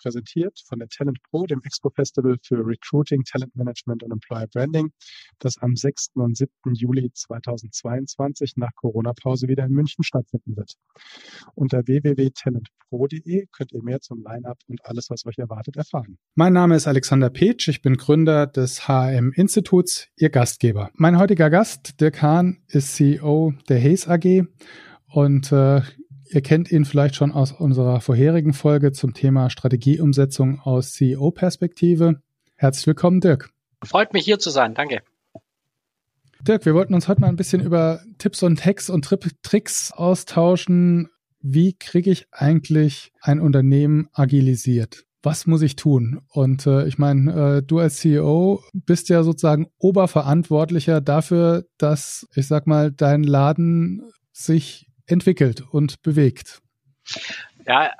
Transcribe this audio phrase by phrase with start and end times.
[0.00, 4.90] präsentiert von der Talent Pro, dem Expo Festival für Recruiting, Talent Management und Employer Branding,
[5.38, 6.10] das am 6.
[6.14, 6.50] und 7.
[6.74, 10.74] Juli 2022 nach Corona-Pause wieder in München stattfinden wird.
[11.54, 16.18] Unter www.talentpro.de könnt ihr mehr zum Line-Up und alles, was euch erwartet, erfahren.
[16.34, 20.90] Mein Name ist Alexander Petsch, ich bin Gründer des HM Instituts, Ihr Gastgeber.
[20.94, 24.44] Mein heutiger Gast, Dirk Hahn, ist CEO der Hayes AG
[25.06, 25.82] und äh,
[26.30, 32.20] Ihr kennt ihn vielleicht schon aus unserer vorherigen Folge zum Thema Strategieumsetzung aus CEO-Perspektive.
[32.56, 33.50] Herzlich willkommen, Dirk.
[33.82, 34.74] Freut mich hier zu sein.
[34.74, 35.00] Danke.
[36.42, 39.08] Dirk, wir wollten uns heute mal ein bisschen über Tipps und Hacks und
[39.42, 41.08] Tricks austauschen.
[41.40, 45.04] Wie kriege ich eigentlich ein Unternehmen agilisiert?
[45.22, 46.20] Was muss ich tun?
[46.28, 52.46] Und äh, ich meine, äh, du als CEO bist ja sozusagen Oberverantwortlicher dafür, dass, ich
[52.46, 56.60] sag mal, dein Laden sich entwickelt und bewegt?
[57.66, 57.92] Ja,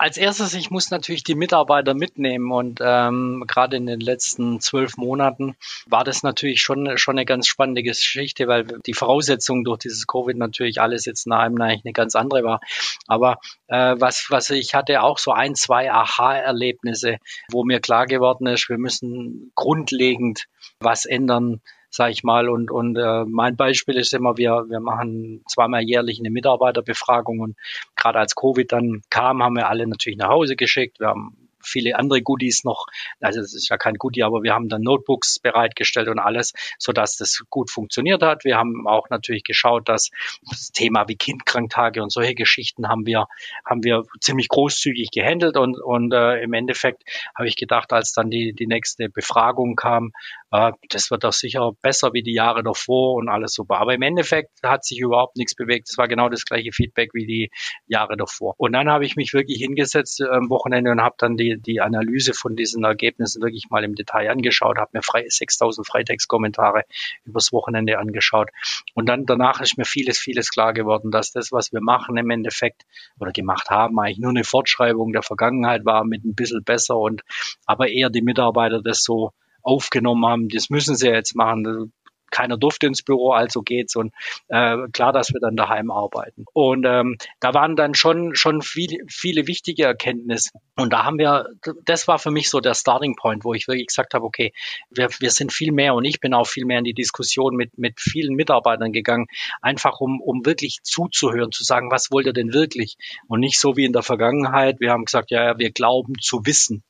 [0.00, 4.96] als erstes, ich muss natürlich die Mitarbeiter mitnehmen und ähm, gerade in den letzten zwölf
[4.96, 10.06] Monaten war das natürlich schon, schon eine ganz spannende Geschichte, weil die Voraussetzungen durch dieses
[10.06, 12.60] Covid natürlich alles jetzt nach einem eigentlich eine ganz andere war.
[13.08, 17.16] Aber äh, was, was ich hatte auch so ein, zwei Aha-Erlebnisse,
[17.50, 20.46] wo mir klar geworden ist, wir müssen grundlegend
[20.78, 22.48] was ändern sage ich mal.
[22.48, 27.56] Und, und äh, mein Beispiel ist immer, wir, wir machen zweimal jährlich eine Mitarbeiterbefragung und
[27.96, 31.00] gerade als Covid dann kam, haben wir alle natürlich nach Hause geschickt.
[31.00, 32.86] Wir haben viele andere Goodies noch.
[33.20, 36.92] Also es ist ja kein Goodie, aber wir haben dann Notebooks bereitgestellt und alles, so
[36.92, 38.44] dass das gut funktioniert hat.
[38.44, 40.10] Wir haben auch natürlich geschaut, dass
[40.48, 43.26] das Thema wie Kindkranktage und solche Geschichten haben wir
[43.64, 47.02] haben wir ziemlich großzügig gehandelt und und äh, im Endeffekt
[47.36, 50.12] habe ich gedacht, als dann die die nächste Befragung kam,
[50.50, 53.78] äh, das wird doch sicher besser wie die Jahre davor und alles super.
[53.78, 55.88] Aber im Endeffekt hat sich überhaupt nichts bewegt.
[55.90, 57.50] Es war genau das gleiche Feedback wie die
[57.86, 58.54] Jahre davor.
[58.56, 61.80] Und dann habe ich mich wirklich hingesetzt äh, am Wochenende und habe dann die die,
[61.80, 66.84] Analyse von diesen Ergebnissen wirklich mal im Detail angeschaut, habe mir frei, 6000 Freitextkommentare
[67.24, 68.50] übers Wochenende angeschaut.
[68.94, 72.30] Und dann danach ist mir vieles, vieles klar geworden, dass das, was wir machen im
[72.30, 72.84] Endeffekt
[73.20, 77.22] oder gemacht haben, eigentlich nur eine Fortschreibung der Vergangenheit war mit ein bisschen besser und
[77.66, 79.32] aber eher die Mitarbeiter das so
[79.62, 81.92] aufgenommen haben, das müssen sie jetzt machen.
[82.30, 83.96] Keiner durfte ins Büro, also geht's.
[83.96, 84.12] Und
[84.48, 86.44] äh, klar, dass wir dann daheim arbeiten.
[86.52, 90.50] Und ähm, da waren dann schon schon viele viele wichtige Erkenntnisse.
[90.76, 91.46] Und da haben wir,
[91.84, 94.52] das war für mich so der Starting Point, wo ich wirklich gesagt habe, okay,
[94.90, 97.78] wir, wir sind viel mehr und ich bin auch viel mehr in die Diskussion mit
[97.78, 99.26] mit vielen Mitarbeitern gegangen,
[99.62, 102.96] einfach um um wirklich zuzuhören, zu sagen, was wollt ihr denn wirklich?
[103.26, 104.80] Und nicht so wie in der Vergangenheit.
[104.80, 106.84] Wir haben gesagt, ja, wir glauben zu wissen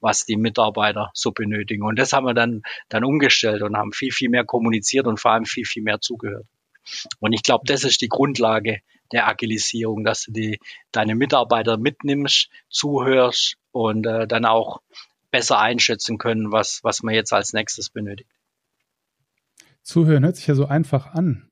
[0.00, 1.82] was die Mitarbeiter so benötigen.
[1.82, 5.32] Und das haben wir dann, dann umgestellt und haben viel, viel mehr kommuniziert und vor
[5.32, 6.46] allem viel, viel mehr zugehört.
[7.20, 8.80] Und ich glaube, das ist die Grundlage
[9.12, 10.58] der Agilisierung, dass du die,
[10.92, 14.80] deine Mitarbeiter mitnimmst, zuhörst und äh, dann auch
[15.30, 18.30] besser einschätzen können, was, was man jetzt als nächstes benötigt.
[19.82, 21.50] Zuhören hört sich ja so einfach an.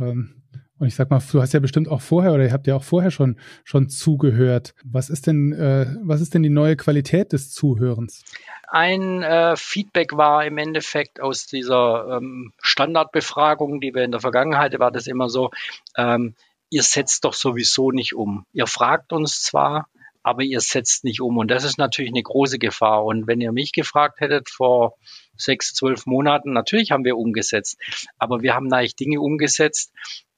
[0.00, 0.39] Ähm,
[0.80, 2.82] und ich sag mal, du hast ja bestimmt auch vorher oder ihr habt ja auch
[2.82, 4.74] vorher schon schon zugehört.
[4.82, 8.24] Was ist denn äh, was ist denn die neue Qualität des Zuhörens?
[8.66, 14.78] Ein äh, Feedback war im Endeffekt aus dieser ähm, Standardbefragung, die wir in der Vergangenheit
[14.78, 15.50] war das immer so.
[15.96, 16.34] Ähm,
[16.70, 18.46] ihr setzt doch sowieso nicht um.
[18.52, 19.88] Ihr fragt uns zwar,
[20.22, 21.36] aber ihr setzt nicht um.
[21.36, 23.04] Und das ist natürlich eine große Gefahr.
[23.04, 24.94] Und wenn ihr mich gefragt hättet vor
[25.36, 27.78] sechs, zwölf Monaten, natürlich haben wir umgesetzt.
[28.18, 29.92] Aber wir haben eigentlich Dinge umgesetzt,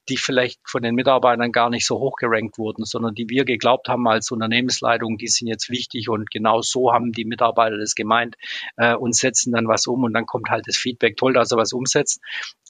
[0.09, 3.87] die vielleicht von den Mitarbeitern gar nicht so hoch gerankt wurden, sondern die wir geglaubt
[3.87, 8.35] haben als Unternehmensleitung, die sind jetzt wichtig und genau so haben die Mitarbeiter das gemeint
[8.77, 11.57] äh, und setzen dann was um und dann kommt halt das Feedback, toll, dass er
[11.57, 12.19] was umsetzt,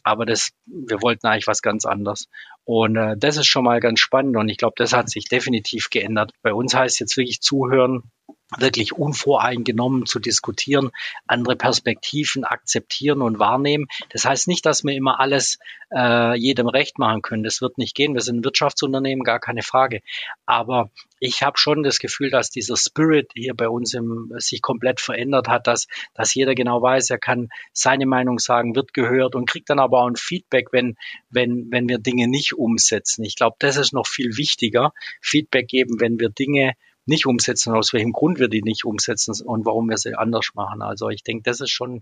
[0.03, 2.27] aber das, wir wollten eigentlich was ganz anderes.
[2.65, 5.89] Und äh, das ist schon mal ganz spannend und ich glaube, das hat sich definitiv
[5.89, 6.31] geändert.
[6.41, 8.11] Bei uns heißt jetzt wirklich zuhören,
[8.59, 10.91] wirklich unvoreingenommen zu diskutieren,
[11.27, 13.87] andere Perspektiven akzeptieren und wahrnehmen.
[14.09, 15.59] Das heißt nicht, dass wir immer alles
[15.93, 17.43] äh, jedem recht machen können.
[17.43, 18.13] Das wird nicht gehen.
[18.13, 20.01] Wir sind ein Wirtschaftsunternehmen, gar keine Frage.
[20.45, 20.89] Aber
[21.19, 25.47] ich habe schon das Gefühl, dass dieser Spirit hier bei uns im, sich komplett verändert
[25.47, 29.69] hat, dass, dass jeder genau weiß, er kann seine Meinung sagen, wird gehört und kriegt
[29.69, 30.97] dann aber auch ein Feedback, wenn,
[31.29, 33.23] wenn, wenn wir Dinge nicht umsetzen.
[33.23, 34.93] Ich glaube, das ist noch viel wichtiger.
[35.21, 36.73] Feedback geben, wenn wir Dinge
[37.05, 40.81] nicht umsetzen, aus welchem Grund wir die nicht umsetzen und warum wir sie anders machen.
[40.81, 42.01] Also ich denke, das ist schon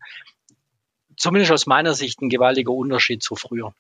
[1.18, 3.74] zumindest aus meiner Sicht ein gewaltiger Unterschied zu früher.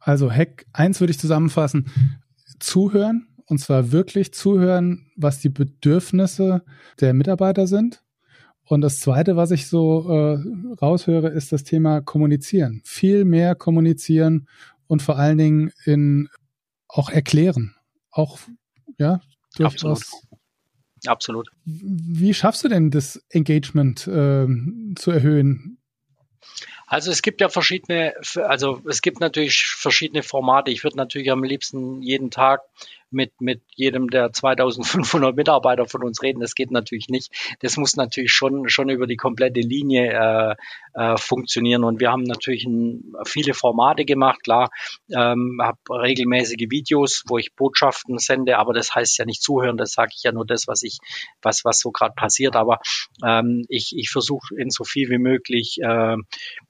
[0.00, 1.90] Also Hack 1 würde ich zusammenfassen.
[2.60, 6.64] Zuhören, und zwar wirklich zuhören, was die Bedürfnisse
[7.00, 8.02] der Mitarbeiter sind.
[8.64, 10.38] Und das Zweite, was ich so äh,
[10.80, 12.82] raushöre, ist das Thema Kommunizieren.
[12.84, 14.46] Viel mehr kommunizieren
[14.86, 16.28] und vor allen Dingen in
[16.86, 17.74] auch erklären.
[18.10, 18.38] Auch
[18.98, 19.20] ja
[19.56, 19.84] durchaus.
[19.84, 20.28] Absolut.
[21.06, 21.48] Absolut.
[21.64, 24.46] Wie schaffst du denn das Engagement äh,
[24.96, 25.78] zu erhöhen?
[26.86, 30.70] Also es gibt ja verschiedene, also es gibt natürlich verschiedene Formate.
[30.70, 32.62] Ich würde natürlich am liebsten jeden Tag
[33.10, 36.40] mit, mit jedem der 2500 Mitarbeiter von uns reden.
[36.40, 37.32] Das geht natürlich nicht.
[37.60, 40.54] Das muss natürlich schon, schon über die komplette Linie äh,
[40.94, 41.84] äh, funktionieren.
[41.84, 44.42] Und wir haben natürlich ein, viele Formate gemacht.
[44.42, 44.70] Klar,
[45.14, 49.76] ähm, habe regelmäßige Videos, wo ich Botschaften sende, aber das heißt ja nicht zuhören.
[49.76, 50.98] Das sage ich ja nur das, was ich,
[51.42, 52.56] was, was so gerade passiert.
[52.56, 52.80] Aber
[53.24, 56.16] ähm, ich, ich versuche in so viel wie möglich äh,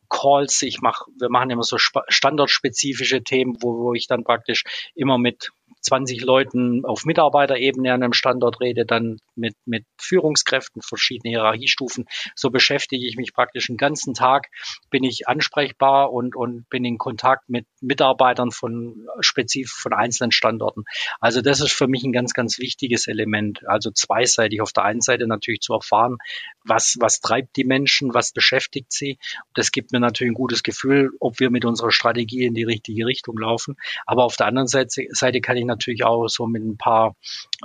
[0.09, 0.63] Calls.
[0.63, 4.65] Ich mache, wir machen immer so standardspezifische Themen, wo, wo ich dann praktisch
[4.95, 5.51] immer mit
[5.89, 12.07] 20 Leuten auf Mitarbeiterebene an einem Standort rede, dann mit, mit Führungskräften, verschiedene Hierarchiestufen.
[12.35, 14.49] So beschäftige ich mich praktisch den ganzen Tag,
[14.91, 20.85] bin ich ansprechbar und, und bin in Kontakt mit Mitarbeitern von spezifisch von einzelnen Standorten.
[21.21, 23.67] Also das ist für mich ein ganz, ganz wichtiges Element.
[23.67, 24.61] Also zweiseitig.
[24.61, 26.19] Auf der einen Seite natürlich zu erfahren,
[26.65, 29.19] was, was treibt die Menschen, was beschäftigt sie.
[29.55, 33.07] Das gibt mir natürlich ein gutes Gefühl, ob wir mit unserer Strategie in die richtige
[33.07, 33.77] Richtung laufen.
[34.07, 37.15] Aber auf der anderen Seite, Seite kann ich natürlich auch so mit ein paar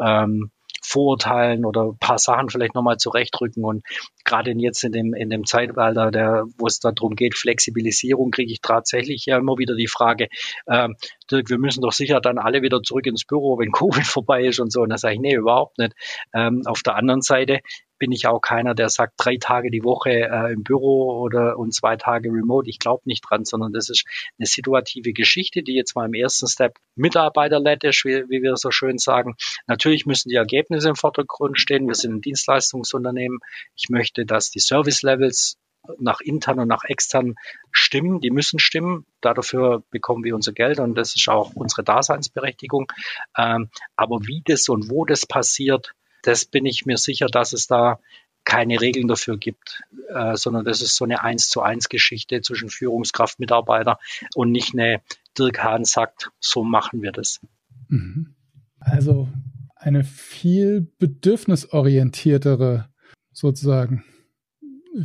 [0.01, 0.51] ähm,
[0.81, 3.63] Vorurteilen oder ein paar Sachen vielleicht nochmal zurechtrücken.
[3.63, 3.83] Und
[4.25, 8.61] gerade jetzt in dem, in dem Zeitalter, der, wo es darum geht, Flexibilisierung, kriege ich
[8.61, 10.27] tatsächlich ja immer wieder die Frage,
[10.67, 10.95] ähm,
[11.31, 14.59] Dirk, wir müssen doch sicher dann alle wieder zurück ins Büro, wenn Covid vorbei ist
[14.59, 14.81] und so.
[14.81, 15.93] Und da sage ich, nee, überhaupt nicht.
[16.33, 17.59] Ähm, auf der anderen Seite
[18.03, 21.73] bin ich auch keiner, der sagt, drei Tage die Woche äh, im Büro oder und
[21.73, 22.69] zwei Tage remote.
[22.69, 24.03] Ich glaube nicht dran, sondern das ist
[24.37, 28.71] eine situative Geschichte, die jetzt mal im ersten Step mitarbeiterled ist, wie, wie wir so
[28.71, 29.35] schön sagen.
[29.67, 31.87] Natürlich müssen die Ergebnisse im Vordergrund stehen.
[31.87, 33.39] Wir sind ein Dienstleistungsunternehmen.
[33.77, 35.57] Ich möchte, dass die Service Levels
[35.99, 37.35] nach intern und nach extern
[37.71, 39.05] stimmen, die müssen stimmen.
[39.21, 42.91] Dafür bekommen wir unser Geld und das ist auch unsere Daseinsberechtigung.
[43.37, 45.93] Ähm, aber wie das und wo das passiert,
[46.23, 47.99] das bin ich mir sicher, dass es da
[48.45, 52.69] keine Regeln dafür gibt, äh, sondern das ist so eine eins zu eins Geschichte zwischen
[52.69, 53.99] Führungskraft, Mitarbeiter
[54.35, 55.01] und nicht eine
[55.37, 57.39] Dirk Hahn sagt, so machen wir das.
[57.87, 58.35] Mhm.
[58.79, 59.29] Also
[59.75, 62.89] eine viel bedürfnisorientiertere
[63.33, 64.03] sozusagen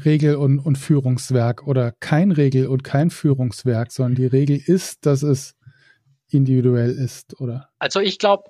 [0.05, 5.23] Regel und, und Führungswerk oder kein Regel und kein Führungswerk, sondern die Regel ist, dass
[5.23, 5.57] es
[6.31, 7.71] individuell ist, oder?
[7.79, 8.45] Also ich glaube,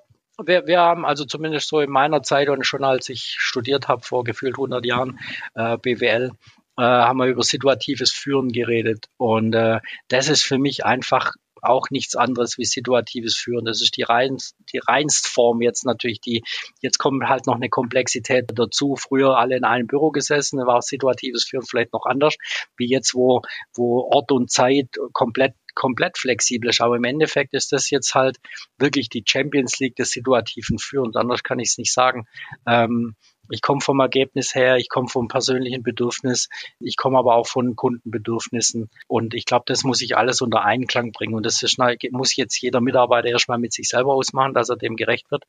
[0.45, 4.03] wir, wir haben also zumindest so in meiner Zeit und schon als ich studiert habe,
[4.03, 5.19] vor gefühlt 100 Jahren
[5.55, 6.31] äh, BWL,
[6.77, 9.07] äh, haben wir über situatives Führen geredet.
[9.17, 13.65] Und äh, das ist für mich einfach auch nichts anderes wie situatives Führen.
[13.65, 16.21] Das ist die, reinst, die reinst Form jetzt natürlich.
[16.21, 16.43] Die,
[16.81, 18.95] jetzt kommt halt noch eine Komplexität dazu.
[18.95, 22.35] Früher alle in einem Büro gesessen, war situatives Führen vielleicht noch anders,
[22.77, 23.41] wie jetzt, wo,
[23.73, 26.81] wo Ort und Zeit komplett komplett flexibel ist.
[26.81, 28.37] Aber im Endeffekt ist das jetzt halt
[28.77, 31.15] wirklich die Champions League des situativen Führens.
[31.15, 32.27] Anders kann ich es nicht sagen.
[32.67, 33.15] Ähm,
[33.49, 36.49] ich komme vom Ergebnis her, ich komme vom persönlichen Bedürfnis,
[36.79, 38.89] ich komme aber auch von Kundenbedürfnissen.
[39.07, 41.33] Und ich glaube, das muss ich alles unter Einklang bringen.
[41.33, 41.79] Und das ist,
[42.11, 45.45] muss jetzt jeder Mitarbeiter erstmal mit sich selber ausmachen, dass er dem gerecht wird,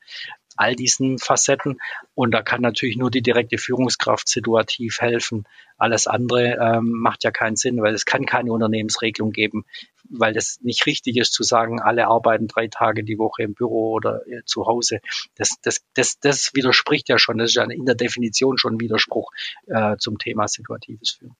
[0.57, 1.79] all diesen Facetten
[2.13, 5.45] und da kann natürlich nur die direkte Führungskraft situativ helfen.
[5.77, 9.65] Alles andere ähm, macht ja keinen Sinn, weil es kann keine Unternehmensregelung geben,
[10.09, 13.93] weil das nicht richtig ist zu sagen, alle arbeiten drei Tage die Woche im Büro
[13.93, 14.99] oder äh, zu Hause.
[15.35, 18.79] Das, das, das, das widerspricht ja schon, das ist ja in der Definition schon ein
[18.79, 19.31] Widerspruch
[19.67, 21.35] äh, zum Thema situatives Führen.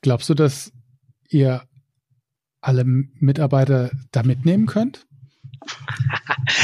[0.00, 0.72] Glaubst du, dass
[1.28, 1.62] ihr
[2.60, 5.06] alle Mitarbeiter da mitnehmen könnt?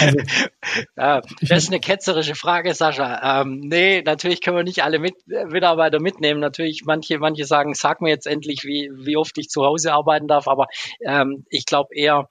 [0.00, 0.19] Also,
[0.97, 3.40] ja, das ist eine ketzerische Frage, Sascha.
[3.43, 6.40] Ähm, nee, natürlich können wir nicht alle mit, Mitarbeiter mitnehmen.
[6.40, 10.28] Natürlich, manche, manche sagen, sag mir jetzt endlich, wie, wie oft ich zu Hause arbeiten
[10.28, 10.67] darf, aber
[11.05, 12.28] ähm, ich glaube eher,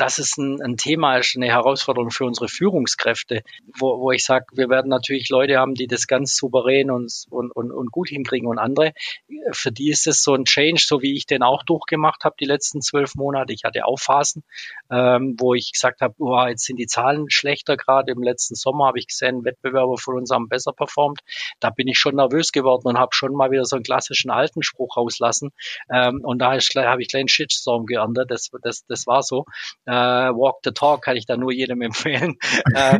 [0.00, 3.42] das ist ein, ein Thema, ist eine Herausforderung für unsere Führungskräfte,
[3.78, 7.50] wo, wo ich sage, wir werden natürlich Leute haben, die das ganz souverän und, und,
[7.50, 8.92] und, und gut hinkriegen und andere,
[9.52, 12.46] für die ist es so ein Change, so wie ich den auch durchgemacht habe die
[12.46, 13.52] letzten zwölf Monate.
[13.52, 14.42] Ich hatte auch Phasen,
[14.90, 17.76] ähm, wo ich gesagt habe, oh, jetzt sind die Zahlen schlechter.
[17.76, 21.20] Gerade im letzten Sommer habe ich gesehen, Wettbewerber von uns haben besser performt.
[21.60, 24.62] Da bin ich schon nervös geworden und habe schon mal wieder so einen klassischen alten
[24.62, 25.50] Spruch rauslassen.
[25.92, 28.30] Ähm, und da habe ich gleich einen Shitstorm geerntet.
[28.30, 29.44] Das, das, das war so
[29.90, 32.38] Äh, Walk the Talk kann ich da nur jedem empfehlen.
[32.74, 32.98] äh,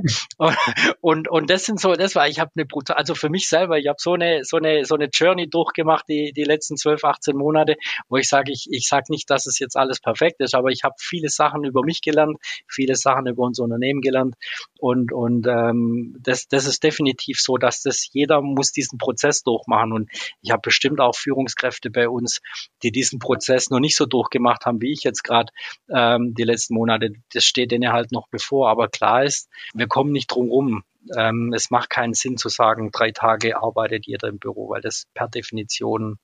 [1.00, 3.78] und, und das sind so, das war, ich habe eine brutal, also für mich selber,
[3.78, 7.36] ich habe so eine, so eine, so eine Journey durchgemacht, die, die letzten 12, 18
[7.36, 7.76] Monate,
[8.08, 10.82] wo ich sage, ich, ich sage nicht, dass es jetzt alles perfekt ist, aber ich
[10.82, 14.34] habe viele Sachen über mich gelernt, viele Sachen über unser Unternehmen gelernt
[14.78, 19.92] und, und ähm, das, das ist definitiv so, dass das jeder muss diesen Prozess durchmachen
[19.92, 20.10] und
[20.42, 22.40] ich habe bestimmt auch Führungskräfte bei uns,
[22.82, 25.52] die diesen Prozess noch nicht so durchgemacht haben, wie ich jetzt gerade
[25.88, 27.12] ähm, die letzten Monate.
[27.32, 30.84] Das steht denen halt noch bevor, aber klar ist, wir kommen nicht drum rum.
[31.16, 35.06] Ähm, es macht keinen Sinn zu sagen, drei Tage arbeitet jeder im Büro, weil das
[35.14, 36.18] per Definition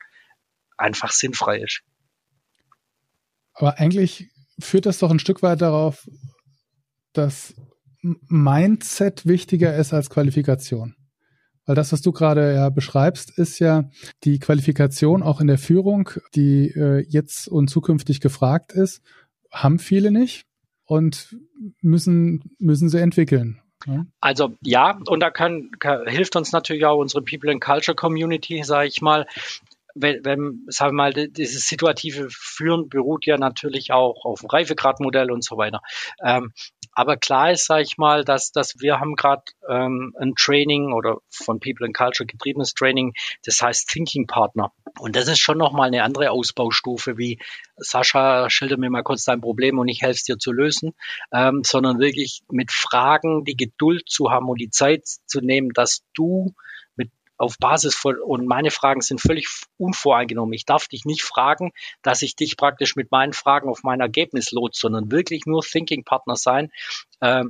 [0.77, 1.83] einfach sinnfrei ist.
[3.55, 4.29] Aber eigentlich
[4.61, 6.07] führt das doch ein Stück weit darauf,
[7.13, 7.55] dass
[8.03, 10.95] Mindset wichtiger ist als Qualifikation.
[11.65, 13.91] Weil das, was du gerade ja beschreibst, ist ja
[14.23, 19.03] die Qualifikation auch in der Führung, die äh, jetzt und zukünftig gefragt ist,
[19.63, 20.47] haben viele nicht
[20.85, 21.37] und
[21.81, 23.61] müssen, müssen sie entwickeln.
[24.21, 28.63] Also ja, und da kann, kann, hilft uns natürlich auch unsere People and Culture Community,
[28.65, 29.27] sage ich mal,
[29.95, 35.31] wenn, wenn sagen wir mal, dieses situative Führen beruht ja natürlich auch auf dem Reifegradmodell
[35.31, 35.81] und so weiter.
[36.23, 36.53] Ähm,
[36.97, 41.19] aber klar ist, sage ich mal, dass, dass wir haben gerade ähm, ein Training oder
[41.29, 43.13] von People and Culture getriebenes Training,
[43.45, 44.73] das heißt Thinking Partner.
[44.99, 47.39] Und das ist schon nochmal eine andere Ausbaustufe wie
[47.77, 50.95] Sascha, schilder mir mal kurz dein Problem und ich helfe es dir zu lösen,
[51.35, 56.03] ähm, sondern wirklich mit Fragen die Geduld zu haben und die Zeit zu nehmen, dass
[56.15, 56.55] du
[57.37, 60.55] auf Basis von, und meine Fragen sind völlig unvoreingenommen.
[60.55, 64.53] Ich darf dich nicht fragen, dass ich dich praktisch mit meinen Fragen auf mein Ergebnis
[64.53, 66.71] lot, sondern wirklich nur Thinking Partner sein,
[67.21, 67.45] äh,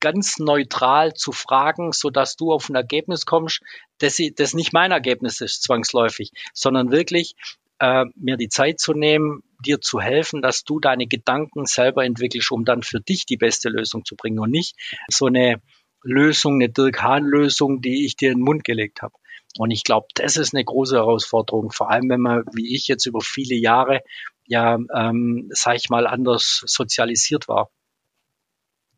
[0.00, 3.60] ganz neutral zu fragen, so dass du auf ein Ergebnis kommst,
[4.02, 7.36] sie, das nicht mein Ergebnis ist, zwangsläufig, sondern wirklich
[7.78, 12.50] äh, mir die Zeit zu nehmen, dir zu helfen, dass du deine Gedanken selber entwickelst,
[12.50, 14.74] um dann für dich die beste Lösung zu bringen und nicht
[15.08, 15.62] so eine
[16.02, 19.14] Lösung, eine Dirk Hahn-Lösung, die ich dir in den Mund gelegt habe.
[19.58, 23.06] Und ich glaube, das ist eine große Herausforderung, vor allem wenn man, wie ich jetzt
[23.06, 24.00] über viele Jahre,
[24.46, 27.70] ja, ähm, sag ich mal, anders sozialisiert war.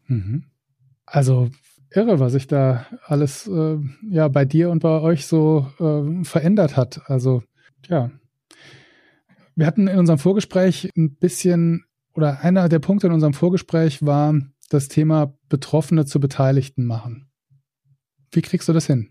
[0.07, 0.45] Mhm.
[1.07, 1.51] Also
[1.91, 6.77] irre, was sich da alles äh, ja bei dir und bei euch so äh, verändert
[6.77, 7.03] hat.
[7.11, 7.43] Also
[7.89, 8.11] ja,
[9.55, 11.85] wir hatten in unserem Vorgespräch ein bisschen
[12.15, 14.35] oder einer der Punkte in unserem Vorgespräch war
[14.71, 17.31] das Thema Betroffene zu Beteiligten machen.
[18.31, 19.11] Wie kriegst du das hin?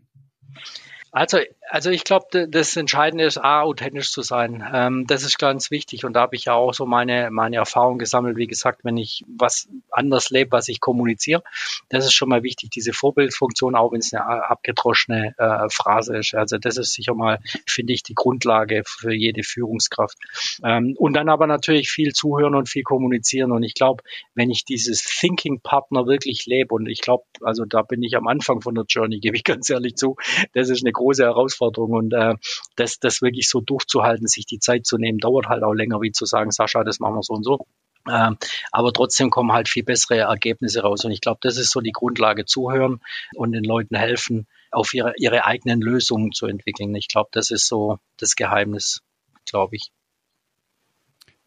[1.13, 1.37] Also,
[1.69, 4.67] also ich glaube, das Entscheidende ist, A, authentisch zu sein.
[4.73, 7.99] Ähm, das ist ganz wichtig und da habe ich ja auch so meine, meine Erfahrung
[7.99, 8.35] gesammelt.
[8.35, 11.43] Wie gesagt, wenn ich was anders lebe, was ich kommuniziere,
[11.89, 16.33] das ist schon mal wichtig, diese Vorbildfunktion, auch wenn es eine abgedroschene äh, Phrase ist.
[16.33, 20.17] Also das ist sicher mal, finde ich, die Grundlage für jede Führungskraft.
[20.63, 23.51] Ähm, und dann aber natürlich viel zuhören und viel kommunizieren.
[23.51, 24.03] Und ich glaube,
[24.33, 28.25] wenn ich dieses Thinking Partner wirklich lebe, und ich glaube, also da bin ich am
[28.25, 30.15] Anfang von der Journey, gebe ich ganz ehrlich zu,
[30.53, 32.35] das ist eine große Herausforderung und äh,
[32.75, 36.11] das, das wirklich so durchzuhalten, sich die Zeit zu nehmen, dauert halt auch länger, wie
[36.11, 37.65] zu sagen, Sascha, das machen wir so und so.
[38.09, 38.37] Ähm,
[38.71, 41.05] aber trotzdem kommen halt viel bessere Ergebnisse raus.
[41.05, 42.99] Und ich glaube, das ist so die Grundlage, zuhören
[43.35, 46.93] und den Leuten helfen, auf ihre, ihre eigenen Lösungen zu entwickeln.
[46.95, 49.01] Ich glaube, das ist so das Geheimnis,
[49.45, 49.91] glaube ich.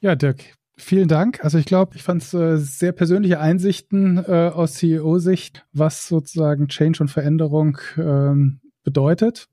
[0.01, 1.43] Ja, Dirk, Vielen Dank.
[1.43, 6.69] Also ich glaube, ich fand es äh, sehr persönliche Einsichten äh, aus CEO-Sicht, was sozusagen
[6.69, 9.49] Change und Veränderung ähm, bedeutet.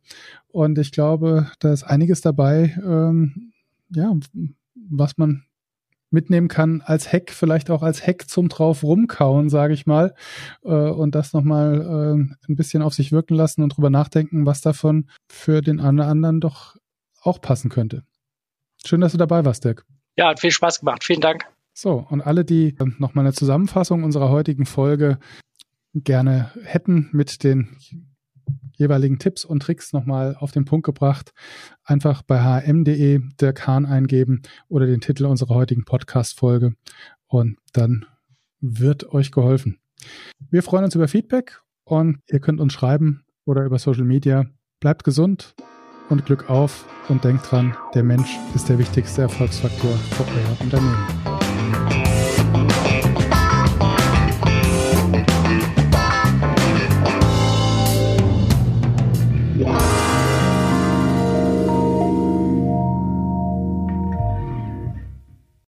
[0.48, 3.52] Und ich glaube, da ist einiges dabei, ähm,
[3.90, 4.14] ja,
[4.76, 5.44] was man
[6.12, 10.14] mitnehmen kann als Hack, vielleicht auch als Hack zum drauf rumkauen, sage ich mal,
[10.64, 14.62] äh, und das nochmal äh, ein bisschen auf sich wirken lassen und drüber nachdenken, was
[14.62, 16.76] davon für den anderen doch
[17.24, 18.04] auch passen könnte.
[18.86, 19.84] Schön, dass du dabei warst, Dirk.
[20.16, 21.04] Ja, hat viel Spaß gemacht.
[21.04, 21.46] Vielen Dank.
[21.74, 25.18] So, und alle, die äh, nochmal eine Zusammenfassung unserer heutigen Folge
[25.96, 27.76] gerne hätten mit den
[28.76, 31.34] jeweiligen Tipps und Tricks nochmal auf den Punkt gebracht.
[31.84, 36.76] Einfach bei hm.de der Kahn eingeben oder den Titel unserer heutigen Podcast-Folge
[37.28, 38.06] und dann
[38.60, 39.80] wird euch geholfen.
[40.50, 44.46] Wir freuen uns über Feedback und ihr könnt uns schreiben oder über Social Media.
[44.80, 45.56] Bleibt gesund
[46.10, 51.43] und Glück auf und denkt dran, der Mensch ist der wichtigste Erfolgsfaktor für euer Unternehmen.